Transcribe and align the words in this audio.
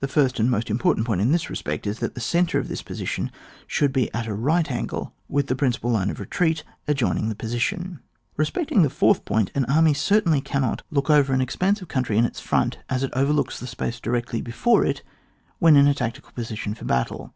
The 0.00 0.08
first 0.08 0.40
and 0.40 0.50
most 0.50 0.70
important 0.70 1.06
point 1.06 1.20
in 1.20 1.30
this 1.30 1.48
respect 1.48 1.86
is 1.86 2.00
that 2.00 2.16
the 2.16 2.20
centre 2.20 2.58
of 2.58 2.66
the 2.66 2.82
position 2.84 3.30
should 3.68 3.92
be 3.92 4.12
at 4.12 4.26
a 4.26 4.34
right 4.34 4.68
angle 4.68 5.14
with 5.28 5.46
the 5.46 5.54
principal 5.54 5.92
line 5.92 6.10
of 6.10 6.18
retreat 6.18 6.64
adjoining 6.88 7.28
the 7.28 7.36
position. 7.36 8.00
Bespecting 8.36 8.82
the 8.82 8.90
fourth 8.90 9.24
point, 9.24 9.52
an 9.54 9.64
army 9.66 9.94
certainly 9.94 10.40
cannot 10.40 10.82
look 10.90 11.10
over 11.10 11.32
an 11.32 11.40
expanse 11.40 11.80
of 11.80 11.84
IS 11.84 11.84
ON 11.84 11.86
WAR, 11.86 11.86
[book 11.86 11.90
t. 11.90 11.94
country 12.02 12.18
in 12.18 12.24
its 12.24 12.40
front 12.40 12.78
as 12.90 13.04
it 13.04 13.12
overlooks 13.14 13.60
the 13.60 13.68
space 13.68 14.00
directly 14.00 14.40
before 14.42 14.84
it 14.84 15.04
when 15.60 15.76
in 15.76 15.86
a 15.86 15.94
tactical 15.94 16.32
position 16.32 16.74
for 16.74 16.84
battle. 16.84 17.32